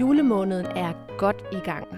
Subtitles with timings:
[0.00, 1.88] Julemåneden er godt i gang.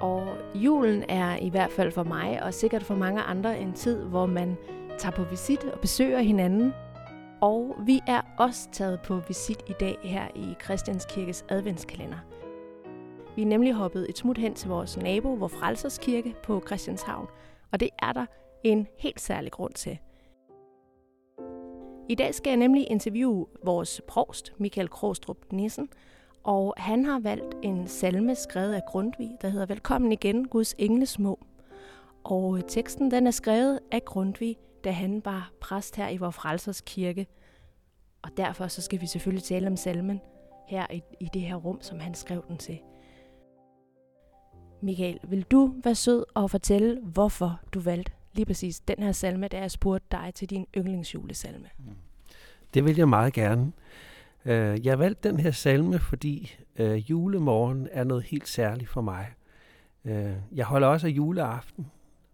[0.00, 4.04] Og julen er i hvert fald for mig, og sikkert for mange andre, en tid,
[4.04, 4.56] hvor man
[4.98, 6.72] tager på visit og besøger hinanden.
[7.40, 12.18] Og vi er også taget på visit i dag her i Christianskirkes adventskalender.
[13.36, 17.26] Vi er nemlig hoppet et smut hen til vores nabo, vor Frelserskirke på Christianshavn,
[17.72, 18.26] og det er der
[18.64, 19.98] en helt særlig grund til.
[22.08, 25.88] I dag skal jeg nemlig interviewe vores provst, Michael Krostrup Nissen,
[26.44, 31.06] og han har valgt en salme skrevet af Grundtvig, der hedder Velkommen igen, Guds engle
[31.06, 31.46] små.
[32.24, 36.36] Og øh, teksten den er skrevet af Grundtvig, da han var præst her i vores
[36.36, 37.26] frelsers kirke.
[38.22, 40.20] Og derfor så skal vi selvfølgelig tale om salmen
[40.66, 42.78] her i, i det her rum, som han skrev den til.
[44.82, 49.48] Michael, vil du være sød og fortælle, hvorfor du valgte lige præcis den her salme,
[49.48, 51.68] da jeg spurgte dig til din yndlingsjulesalme?
[51.78, 51.96] Mm.
[52.74, 53.72] Det vil jeg meget gerne.
[54.44, 59.32] Øh, jeg valgte den her salme, fordi øh, julemorgen er noget helt særligt for mig.
[60.04, 61.86] Øh, jeg holder også af juleaften,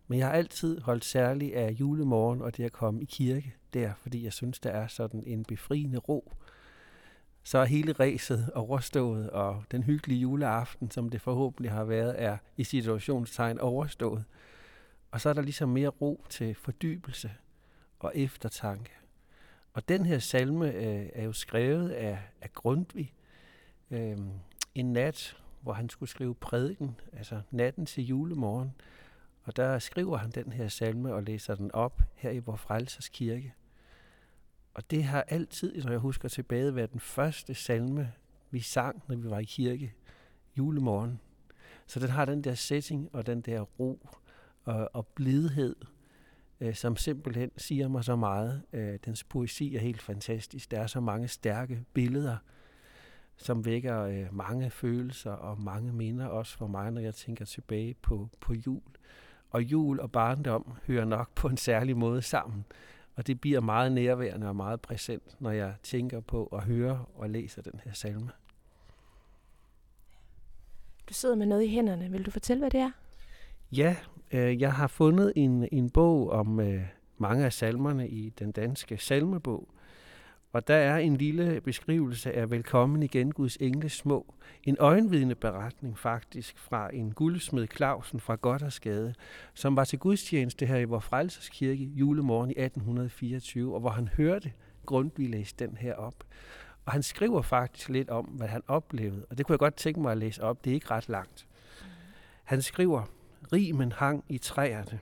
[0.09, 3.93] men jeg har altid holdt særligt af julemorgen og det at komme i kirke der,
[4.03, 6.33] fordi jeg synes, der er sådan en befriende ro.
[7.43, 12.37] Så er hele ræset overstået, og den hyggelige juleaften, som det forhåbentlig har været, er
[12.57, 14.25] i situationstegn overstået.
[15.11, 17.31] Og så er der ligesom mere ro til fordybelse
[17.99, 18.91] og eftertanke.
[19.77, 23.15] Og den her salme øh, er jo skrevet af, af Grundtvig
[23.91, 24.19] øh,
[24.75, 28.75] en nat, hvor han skulle skrive prædiken, altså natten til julemorgen.
[29.43, 33.09] Og der skriver han den her salme og læser den op her i vor frelsers
[33.09, 33.55] kirke.
[34.75, 38.13] Og det har altid, når jeg husker tilbage, været den første salme,
[38.51, 39.95] vi sang, når vi var i kirke
[40.59, 41.21] julemorgen.
[41.87, 44.09] Så den har den der setting og den der ro
[44.65, 45.77] og, og blidhed,
[46.61, 48.63] øh, som simpelthen siger mig så meget.
[48.73, 50.71] Øh, dens poesi er helt fantastisk.
[50.71, 52.37] Der er så mange stærke billeder,
[53.37, 57.95] som vækker øh, mange følelser og mange minder også for mig, når jeg tænker tilbage
[57.95, 58.83] på, på jul.
[59.51, 62.65] Og jul og barndom hører nok på en særlig måde sammen.
[63.15, 67.31] Og det bliver meget nærværende og meget præsent, når jeg tænker på og hører og
[67.31, 68.31] læser den her salme.
[71.09, 72.11] Du sidder med noget i hænderne.
[72.11, 72.91] Vil du fortælle, hvad det er?
[73.73, 73.97] Ja,
[74.33, 76.83] øh, jeg har fundet en, en bog om øh,
[77.19, 79.69] mange af salmerne i den danske salmebog.
[80.53, 84.35] Og der er en lille beskrivelse af Velkommen igen, Guds engle små.
[84.65, 89.15] En øjenvidende beretning faktisk fra en guldsmed Clausen fra Goddersgade,
[89.55, 94.53] som var til gudstjeneste her i vores frelserskirke julemorgen i 1824, og hvor han hørte
[94.87, 96.25] Grundtvig læse den her op.
[96.85, 100.01] Og han skriver faktisk lidt om, hvad han oplevede, og det kunne jeg godt tænke
[100.01, 100.65] mig at læse op.
[100.65, 101.47] Det er ikke ret langt.
[102.45, 103.05] Han skriver,
[103.53, 105.01] Rimen hang i træerne.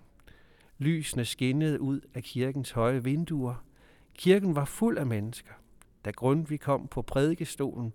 [0.79, 3.65] Lysene skinnede ud af kirkens høje vinduer.
[4.15, 5.53] Kirken var fuld af mennesker.
[6.05, 7.93] Da Grundtvig kom på prædikestolen,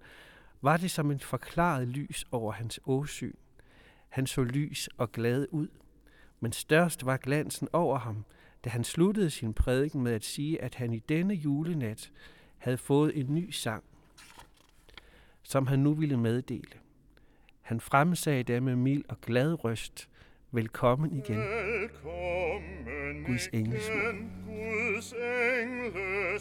[0.61, 3.33] var det som en forklaret lys over hans åsyn.
[4.09, 5.67] Han så lys og glad ud,
[6.39, 8.25] men størst var glansen over ham,
[8.63, 12.11] da han sluttede sin prædiken med at sige, at han i denne julenat
[12.57, 13.83] havde fået en ny sang,
[15.43, 16.71] som han nu ville meddele.
[17.61, 20.08] Han fremsagde det med mild og glad røst,
[20.51, 21.37] Velkommen igen.
[21.37, 23.93] Velkommen Guds engle små.
[24.47, 26.39] Guds engle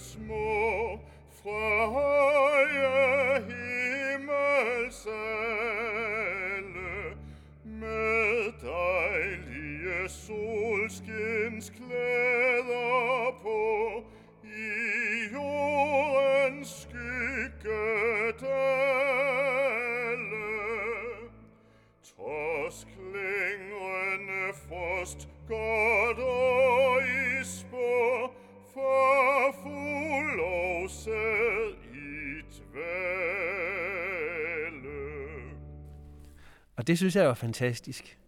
[36.78, 38.18] Og det synes jeg er fantastisk.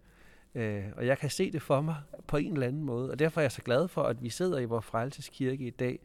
[0.54, 1.96] Øh, og jeg kan se det for mig
[2.26, 3.10] på en eller anden måde.
[3.10, 5.98] Og derfor er jeg så glad for, at vi sidder i vores frelseskirke i dag.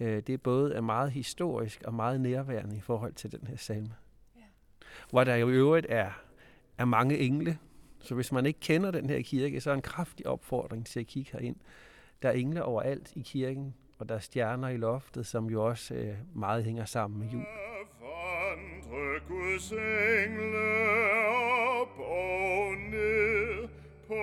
[0.00, 3.56] Øh, det er både er meget historisk og meget nærværende i forhold til den her
[3.56, 3.94] salme.
[4.36, 4.40] Ja.
[5.10, 6.10] Hvor der jo i øvrigt er,
[6.78, 7.58] er mange engle,
[8.00, 11.06] så hvis man ikke kender den her kirke, så er en kraftig opfordring til at
[11.06, 11.56] kigge herind.
[12.22, 15.94] Der er engle overalt i kirken, og der er stjerner i loftet, som jo også
[15.94, 17.44] øh, meget hænger sammen med jul.
[18.00, 20.71] Vandre Guds engle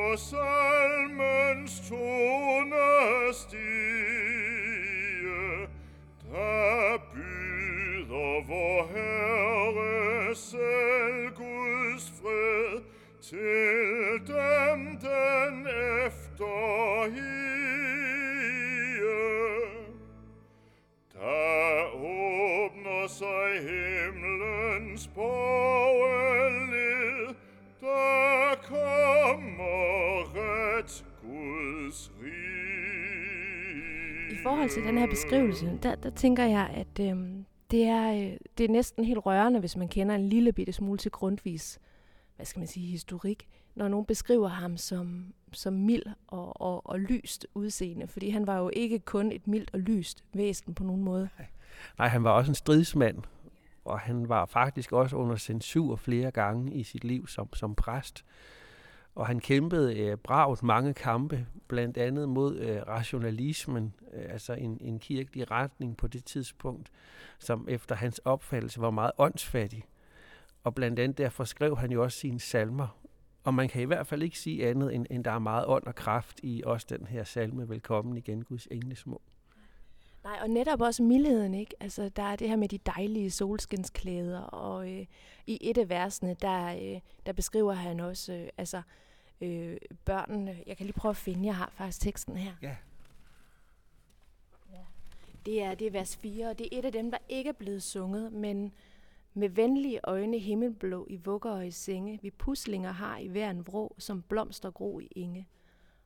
[0.09, 2.09] på salmens tonestige,
[6.31, 12.81] der byder vor Herre selv Guds fred,
[13.21, 15.67] til dem den
[16.05, 17.39] efterhige.
[21.13, 25.68] Der åbner sig himlens borgel
[34.43, 37.17] forhold til den her beskrivelse, der, der tænker jeg, at øh,
[37.71, 40.97] det, er, øh, det er næsten helt rørende, hvis man kender en lille bitte smule
[40.97, 41.79] til grundvis,
[42.35, 46.99] hvad skal man sige, historik, når nogen beskriver ham som, som mild og, og, og
[46.99, 51.03] lyst udseende, fordi han var jo ikke kun et mildt og lyst væsen på nogen
[51.03, 51.29] måde.
[51.97, 53.17] Nej, han var også en stridsmand,
[53.85, 58.25] og han var faktisk også under censur flere gange i sit liv som, som præst.
[59.19, 64.77] Og han kæmpede øh, bravt mange kampe, blandt andet mod øh, rationalismen, øh, altså en,
[64.81, 66.89] en kirkelig retning på det tidspunkt,
[67.39, 69.85] som efter hans opfattelse var meget åndsfattig.
[70.63, 72.99] Og blandt andet derfor skrev han jo også sine salmer.
[73.43, 75.83] Og man kan i hvert fald ikke sige andet, end, end der er meget ånd
[75.83, 79.21] og kraft i også den her salme, Velkommen igen, Guds engle små.
[80.23, 81.75] Nej, og netop også mildheden, ikke?
[81.79, 85.05] Altså, der er det her med de dejlige solskinsklæder, og øh,
[85.47, 88.83] i et af versene, der, øh, der beskriver han også, øh, altså, øh,
[90.05, 90.63] børnene.
[90.67, 92.53] Jeg kan lige prøve at finde, jeg har faktisk teksten her.
[92.61, 92.75] Ja.
[94.71, 94.77] ja.
[95.45, 97.53] Det er, det er vers 4, og det er et af dem, der ikke er
[97.53, 98.71] blevet sunget, men
[99.33, 103.67] med venlige øjne himmelblå i vugger og i senge, vi puslinger har i hver en
[103.67, 105.47] vrå, som blomster gro i inge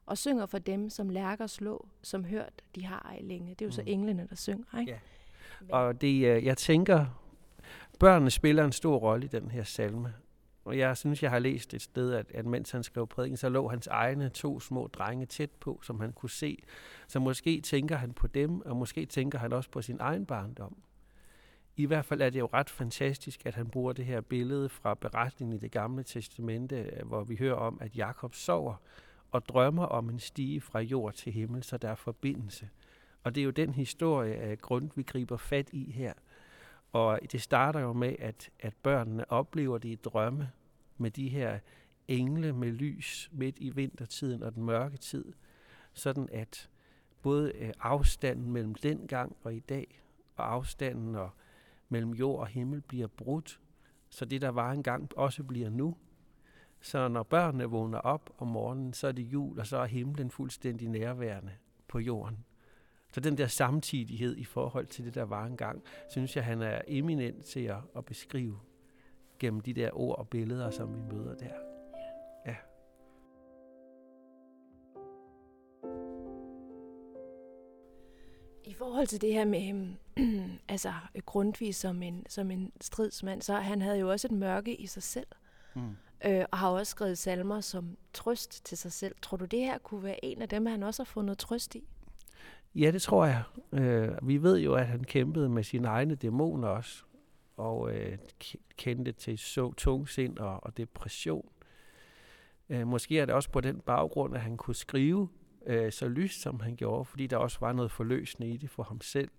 [0.05, 3.49] og synger for dem, som lærker slå, som hørt, de har ej længe.
[3.49, 3.71] Det er jo mm.
[3.71, 4.91] så englene, der synger, ikke?
[4.91, 5.75] Ja.
[5.75, 7.05] Og det, øh, jeg tænker,
[7.99, 10.13] børnene spiller en stor rolle i den her salme.
[10.65, 13.49] Og jeg synes, jeg har læst et sted, at, at mens han skrev prædiken, så
[13.49, 16.63] lå hans egne to små drenge tæt på, som han kunne se.
[17.07, 20.77] Så måske tænker han på dem, og måske tænker han også på sin egen barndom.
[21.75, 24.93] I hvert fald er det jo ret fantastisk, at han bruger det her billede fra
[24.93, 28.75] beretningen i det gamle testamente, hvor vi hører om, at Jakob sover,
[29.31, 32.69] og drømmer om en stige fra jord til himmel, så der er forbindelse.
[33.23, 36.13] Og det er jo den historie øh, af grund, vi griber fat i her.
[36.93, 40.51] Og det starter jo med, at, at børnene oplever det i drømme
[40.97, 41.59] med de her
[42.07, 45.33] engle med lys midt i vintertiden og den mørke tid,
[45.93, 46.69] sådan at
[47.21, 50.01] både øh, afstanden mellem dengang og i dag,
[50.35, 51.29] og afstanden og
[51.89, 53.59] mellem jord og himmel bliver brudt,
[54.09, 55.97] så det, der var engang, også bliver nu.
[56.81, 60.31] Så når børnene vågner op om morgenen, så er det jul, og så er himlen
[60.31, 61.51] fuldstændig nærværende
[61.87, 62.45] på jorden.
[63.13, 66.81] Så den der samtidighed i forhold til det, der var engang, synes jeg, han er
[66.87, 68.59] eminent til at, at beskrive
[69.39, 71.53] gennem de der ord og billeder, som vi møder der.
[72.45, 72.55] Ja.
[78.65, 79.93] I forhold til det her med
[80.69, 80.93] altså
[81.25, 85.03] Grundtvig som en, som en stridsmand, så han havde jo også et mørke i sig
[85.03, 85.27] selv.
[85.75, 85.95] Mm
[86.25, 89.15] øh, og har også skrevet salmer som trøst til sig selv.
[89.21, 91.87] Tror du, det her kunne være en af dem, han også har fundet trøst i?
[92.75, 93.43] Ja, det tror jeg.
[93.73, 97.03] Øh, vi ved jo, at han kæmpede med sine egne dæmoner også,
[97.57, 98.17] og øh,
[98.77, 101.49] kendte til så tungsind og, og depression.
[102.69, 105.29] Øh, måske er det også på den baggrund, at han kunne skrive
[105.65, 108.83] øh, så lyst, som han gjorde, fordi der også var noget forløsende i det for
[108.83, 109.29] ham selv.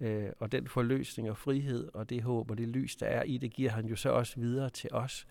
[0.00, 3.38] Øh, og den forløsning og frihed og det håb og det lys, der er i
[3.38, 5.26] det, giver han jo så også videre til os.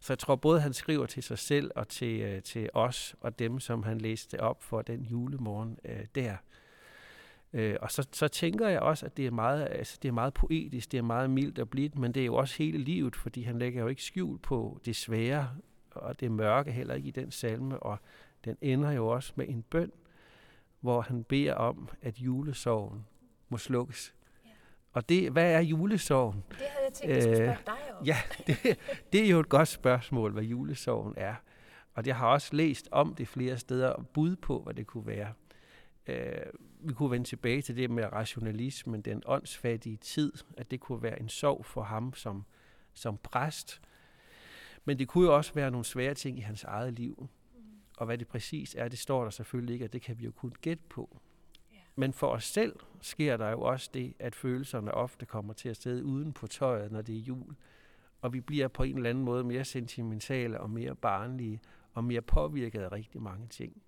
[0.00, 3.38] Så jeg tror både, han skriver til sig selv og til, øh, til os og
[3.38, 6.36] dem, som han læste op for den julemorgen øh, der.
[7.52, 10.34] Øh, og så, så tænker jeg også, at det er, meget, altså, det er meget
[10.34, 13.42] poetisk, det er meget mildt og blidt, men det er jo også hele livet, fordi
[13.42, 15.50] han lægger jo ikke skjul på det svære
[15.90, 17.98] og det mørke heller ikke i den salme, og
[18.44, 19.92] den ender jo også med en bøn,
[20.80, 23.06] hvor han beder om, at julesorgen
[23.48, 24.14] må slukkes.
[24.92, 26.44] Og det, hvad er julesorgen?
[26.48, 28.06] Det havde jeg tænkt, at jeg spørge dig om.
[28.06, 28.16] Ja,
[28.46, 28.78] det,
[29.12, 31.34] det er jo et godt spørgsmål, hvad julesorgen er.
[31.94, 35.06] Og jeg har også læst om det flere steder og bud på, hvad det kunne
[35.06, 35.32] være.
[36.06, 36.32] Øh,
[36.82, 41.20] vi kunne vende tilbage til det med rationalismen, den åndsfattige tid, at det kunne være
[41.20, 42.44] en sorg for ham som,
[42.92, 43.80] som præst.
[44.84, 47.28] Men det kunne jo også være nogle svære ting i hans eget liv.
[47.96, 50.32] Og hvad det præcis er, det står der selvfølgelig ikke, og det kan vi jo
[50.32, 51.20] kun gætte på.
[51.96, 55.76] Men for os selv sker der jo også det, at følelserne ofte kommer til at
[55.76, 57.56] sidde uden på tøjet, når det er jul.
[58.20, 61.60] Og vi bliver på en eller anden måde mere sentimentale og mere barnlige
[61.92, 63.82] og mere påvirket af rigtig mange ting.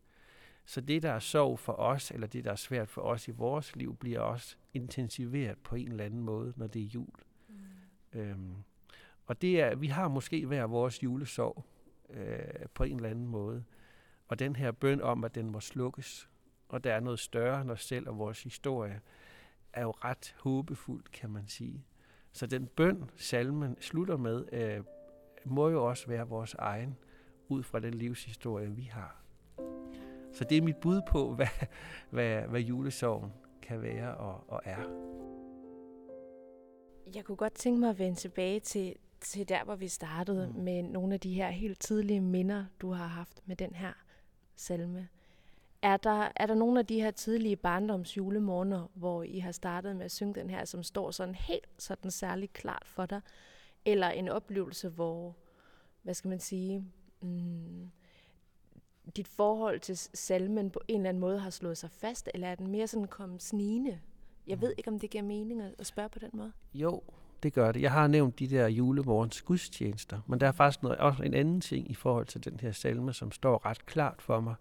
[0.65, 3.31] Så det, der er sorg for os, eller det, der er svært for os i
[3.31, 7.15] vores liv, bliver også intensiveret på en eller anden måde, når det er jul.
[7.49, 8.21] Mm.
[8.21, 8.55] Øhm,
[9.27, 11.65] og det er, vi har måske hver vores julesorg
[12.11, 13.65] øh, på en eller anden måde.
[14.29, 16.29] Og den her bøn om, at den må slukkes,
[16.69, 19.01] og der er noget større end os selv og vores historie,
[19.73, 21.85] er jo ret håbefuldt, kan man sige.
[22.33, 24.85] Så den bøn, salmen slutter med, øh,
[25.45, 26.97] må jo også være vores egen,
[27.49, 29.22] ud fra den livshistorie, vi har.
[30.33, 31.67] Så det er mit bud på, hvad,
[32.11, 35.13] hvad, hvad julesorgen kan være og, og er.
[37.15, 40.63] Jeg kunne godt tænke mig at vende tilbage til, til der, hvor vi startede mm.
[40.63, 43.93] med nogle af de her helt tidlige minder, du har haft med den her
[44.57, 45.09] salme.
[45.83, 50.05] Er der, er der nogle af de her tidlige barndomsjulemorgener, hvor I har startet med
[50.05, 53.21] at synge den her, som står sådan helt sådan særligt klart for dig?
[53.85, 55.37] Eller en oplevelse, hvor,
[56.03, 56.85] hvad skal man sige,
[57.21, 57.91] mm,
[59.17, 62.55] dit forhold til salmen på en eller anden måde har slået sig fast, eller er
[62.55, 63.99] den mere sådan kommet snigende?
[64.47, 66.53] Jeg ved ikke, om det giver mening at spørge på den måde.
[66.75, 67.03] Jo,
[67.43, 67.83] det gør det.
[67.83, 71.61] Jeg har nævnt de der julemorgens gudstjenester, men der er faktisk noget, også en anden
[71.61, 74.55] ting i forhold til den her salme, som står ret klart for mig.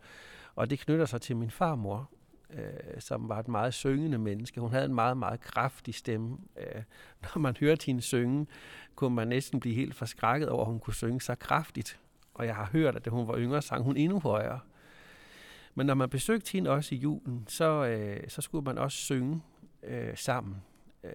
[0.55, 2.10] Og det knytter sig til min farmor,
[2.53, 4.62] øh, som var et meget syngende menneske.
[4.62, 6.38] Hun havde en meget, meget kraftig stemme.
[6.58, 6.84] Øh,
[7.22, 8.48] når man hørte hende synge,
[8.96, 12.00] kunne man næsten blive helt forskrækket over, at hun kunne synge så kraftigt.
[12.33, 14.59] Og jeg har hørt, at da hun var yngre, sang hun endnu højere.
[15.75, 19.41] Men når man besøgte hende også i julen, så, øh, så skulle man også synge
[19.83, 20.55] øh, sammen.
[21.03, 21.11] Øh,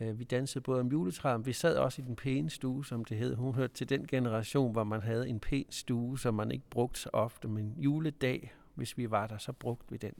[0.00, 3.16] øh, vi dansede både om juletræet, vi sad også i den pæne stue, som det
[3.16, 3.34] hed.
[3.34, 7.00] Hun hørte til den generation, hvor man havde en pæn stue, som man ikke brugte
[7.00, 10.14] så ofte, men juledag, hvis vi var der, så brugte vi den.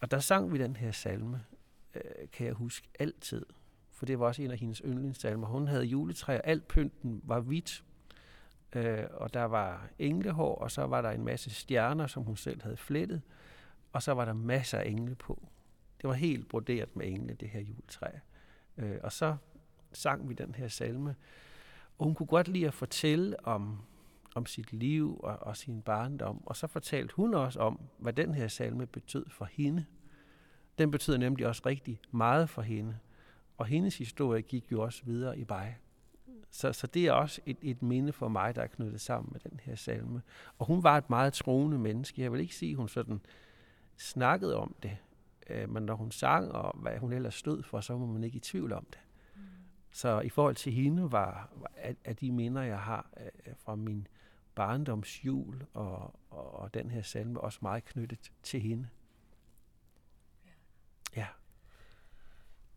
[0.00, 1.44] Og der sang vi den her salme,
[1.94, 3.46] øh, kan jeg huske altid.
[3.92, 5.46] For det var også en af hendes yndlingssalmer.
[5.46, 7.84] Hun havde juletræer, alt pynten var hvidt.
[8.72, 12.62] Øh, og der var englehår, og så var der en masse stjerner, som hun selv
[12.62, 13.22] havde flettet.
[13.92, 15.48] Og så var der masser af engle på.
[16.00, 18.08] Det var helt broderet med engle, det her juletræ.
[18.78, 19.36] Øh, og så
[19.92, 21.16] sang vi den her salme.
[21.98, 23.82] Og hun kunne godt lide at fortælle om,
[24.34, 26.46] om sit liv og, og sin barndom.
[26.46, 29.84] Og så fortalte hun også om, hvad den her salme betød for hende.
[30.78, 32.98] Den betyder nemlig også rigtig meget for hende.
[33.58, 35.78] Og hendes historie gik jo også videre i mig.
[36.56, 39.50] Så, så det er også et, et minde for mig, der er knyttet sammen med
[39.50, 40.22] den her salme.
[40.58, 42.22] Og hun var et meget troende menneske.
[42.22, 43.20] Jeg vil ikke sige, at hun sådan
[43.96, 44.96] snakkede om det,
[45.46, 48.36] Øh, men når hun sang, og hvad hun ellers stod for, så var man ikke
[48.36, 49.00] i tvivl om det.
[49.34, 49.42] Mm.
[49.90, 51.70] Så i forhold til hende var, var
[52.04, 54.06] af de minder, jeg har øh, fra min
[54.54, 58.88] barndomsjul og, og, og den her salme, også meget knyttet til hende.
[60.46, 60.50] Ja.
[61.20, 61.26] ja.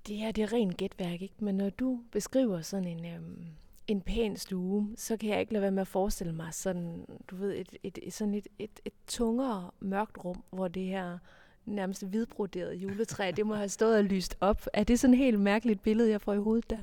[0.07, 1.35] Det her, det er rent gætværk, ikke?
[1.39, 3.45] Men når du beskriver sådan en, øhm,
[3.91, 7.35] en pæn stue, så kan jeg ikke lade være med at forestille mig sådan, du
[7.35, 11.17] ved, et, et, et, sådan et, et, et tungere, mørkt rum, hvor det her
[11.65, 14.65] nærmest hvidbroderede juletræ, det må have stået og lyst op.
[14.73, 16.77] Er det sådan et helt mærkeligt billede, jeg får i hovedet der?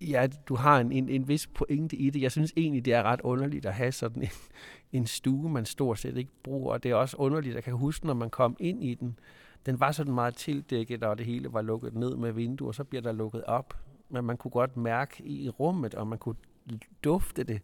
[0.00, 2.22] Ja, du har en, en, en vis pointe i det.
[2.22, 4.28] Jeg synes egentlig, det er ret underligt at have sådan en,
[4.92, 6.72] en stue, man stort set ikke bruger.
[6.72, 9.18] Og det er også underligt, jeg kan huske, når man kom ind i den,
[9.66, 12.84] den var sådan meget tildækket, og det hele var lukket ned med vinduer, og så
[12.84, 13.74] bliver der lukket op.
[14.12, 16.36] Men man kunne godt mærke i rummet, og man kunne
[17.04, 17.60] dufte det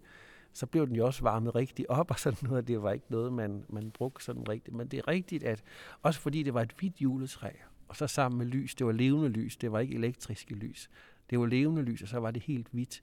[0.52, 2.68] så blev den jo også varmet rigtig op, og sådan noget.
[2.68, 4.76] Det var ikke noget, man, man brugte sådan rigtigt.
[4.76, 5.62] Men det er rigtigt, at
[6.02, 7.50] også fordi det var et hvidt juletræ,
[7.88, 10.90] og så sammen med lys, det var levende lys, det var ikke elektriske lys.
[11.30, 13.02] Det var levende lys, og så var det helt hvidt.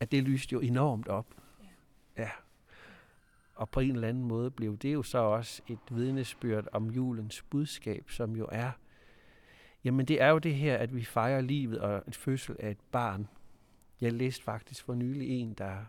[0.00, 1.26] At det lyste jo enormt op.
[2.16, 2.22] Ja.
[2.22, 2.30] ja.
[3.54, 7.42] Og på en eller anden måde blev det jo så også et vidnesbyrd om julens
[7.42, 8.70] budskab, som jo er,
[9.84, 12.80] jamen det er jo det her, at vi fejrer livet og et fødsel af et
[12.92, 13.28] barn.
[14.00, 15.84] Jeg læste faktisk for nylig en, der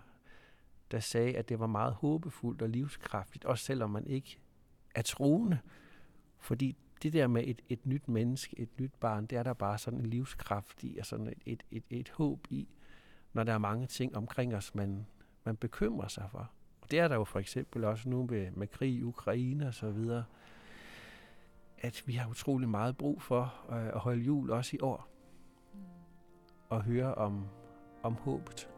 [0.93, 4.37] der sagde, at det var meget håbefuldt og livskraftigt, også selvom man ikke
[4.95, 5.59] er troende.
[6.39, 9.77] Fordi det der med et, et nyt menneske, et nyt barn, det er der bare
[9.77, 12.67] sådan en livskraft i, og sådan et, et, et, et håb i,
[13.33, 15.05] når der er mange ting omkring os, man,
[15.43, 16.51] man bekymrer sig for.
[16.81, 19.73] Og det er der jo for eksempel også nu med, med krig i Ukraine og
[19.73, 20.23] så videre,
[21.83, 25.07] at vi har utrolig meget brug for øh, at holde jul også i år.
[26.69, 27.47] Og høre om,
[28.03, 28.72] om håbet.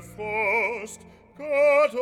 [0.00, 1.00] fost
[1.38, 1.98] Catoispo,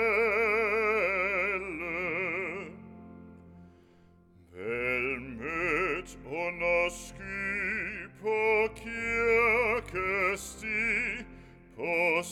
[4.54, 7.44] Vel met onosci
[8.22, 11.26] pocia cesti,
[11.76, 12.30] pos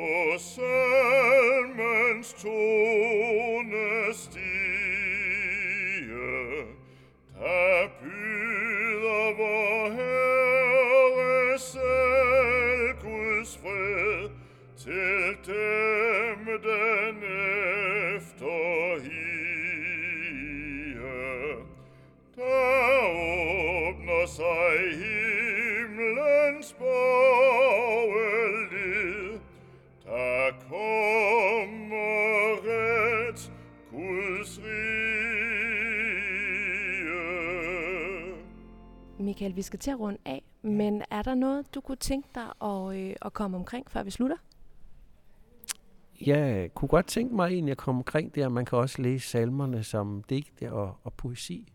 [0.00, 3.27] O sermons too.
[34.48, 34.78] Guds rige.
[39.18, 42.68] Michael, vi skal til at runde af, men er der noget, du kunne tænke dig
[42.68, 44.36] at, øh, at komme omkring, før vi slutter?
[46.26, 49.28] Jeg kunne godt tænke mig egentlig at komme omkring det, at man kan også læse
[49.28, 51.72] salmerne som digte og, og poesi.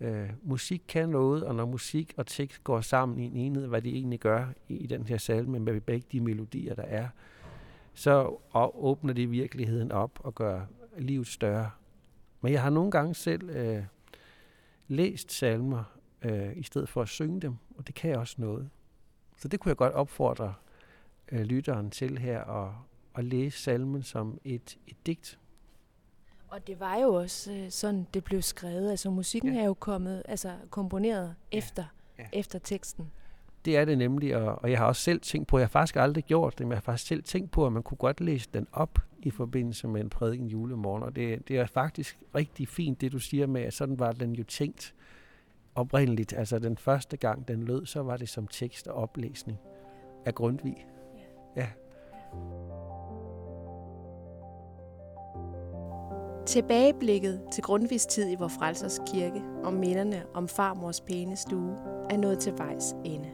[0.00, 3.82] Øh, musik kan noget, og når musik og tekst går sammen i en enhed, hvad
[3.82, 7.08] de egentlig gør i, i den her salme med begge de melodier, der er,
[7.94, 8.36] så
[8.74, 10.60] åbner det virkeligheden op og gør
[10.98, 11.70] livet større.
[12.40, 13.84] Men jeg har nogle gange selv øh,
[14.88, 15.84] læst salmer
[16.22, 18.70] øh, i stedet for at synge dem, og det kan også noget.
[19.36, 20.54] Så det kunne jeg godt opfordre
[21.32, 22.74] øh, lytteren til her, og,
[23.14, 25.38] at læse salmen som et, et digt.
[26.48, 28.90] Og det var jo også øh, sådan, det blev skrevet.
[28.90, 29.60] Altså musikken ja.
[29.60, 31.58] er jo kommet, altså komponeret ja.
[31.58, 31.84] efter,
[32.18, 32.24] ja.
[32.32, 33.10] efter teksten.
[33.64, 35.96] Det er det nemlig, og, og jeg har også selv tænkt på, jeg har faktisk
[35.96, 38.48] aldrig gjort det, men jeg har faktisk selv tænkt på, at man kunne godt læse
[38.54, 41.02] den op i forbindelse med en prædiken julemorgen.
[41.02, 44.32] Og det, det er faktisk rigtig fint, det du siger med, at sådan var den
[44.32, 44.94] jo tænkt
[45.74, 46.32] oprindeligt.
[46.32, 49.58] Altså den første gang den lød, så var det som tekst og oplæsning
[50.24, 50.86] af Grundtvig.
[51.56, 51.62] Ja.
[51.62, 51.68] ja.
[56.46, 61.76] Tilbageblikket til Grundtvigs tid i vor frelsers kirke og minderne om farmors pæne stue
[62.10, 63.28] er nået til vejs ende.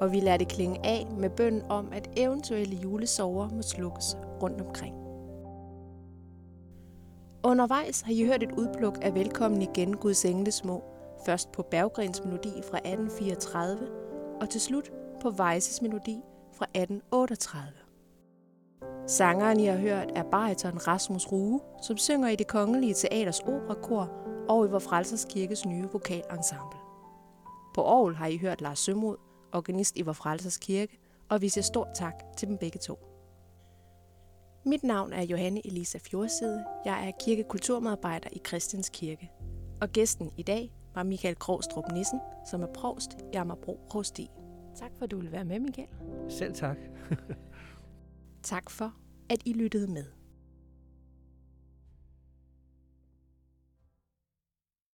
[0.00, 4.60] Og vi lader det klinge af med bønden om, at eventuelle julesover må slukkes rundt
[4.60, 4.94] omkring.
[7.44, 10.84] Undervejs har I hørt et udpluk af Velkommen igen Guds engle små,
[11.26, 13.88] først på Berggrens melodi fra 1834
[14.40, 14.90] og til slut
[15.22, 16.20] på Weises melodi
[16.54, 17.72] fra 1838.
[19.06, 24.10] Sangeren, I har hørt, er bariton Rasmus Rue, som synger i det kongelige teaters operakor
[24.48, 26.78] og i Vor Frelsers Kirkes nye vokalensemble.
[27.74, 29.16] På Aarhus har I hørt Lars Sømod,
[29.52, 30.98] organist i Vor Frelsers Kirke,
[31.28, 33.07] og vi siger stort tak til dem begge to.
[34.68, 36.64] Mit navn er Johanne Elisa Fjordside.
[36.84, 39.30] Jeg er kirkekulturmedarbejder i Kristens Kirke.
[39.80, 44.28] Og gæsten i dag var Michael Krogstrup Nissen, som er provst i Amagerbro Provsti.
[44.76, 45.88] Tak for, at du ville være med, Michael.
[46.28, 46.76] Selv tak.
[48.42, 48.94] tak for,
[49.30, 50.17] at I lyttede med.